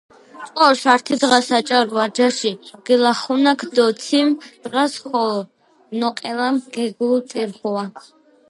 [0.47, 2.51] ჭყორს ართი დღას აჭარუა ჯაში
[2.85, 4.29] გილახუნაქ დო თიმ
[4.63, 5.39] დღას ხოლო
[5.99, 7.83] ნოყელაქ გეგლუტირხუა.